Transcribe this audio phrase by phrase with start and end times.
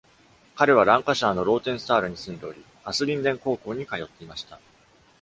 [0.55, 4.59] 彼はランカシャーのローテンスタールに住んでおり、ハスリンデン高校に通っていました。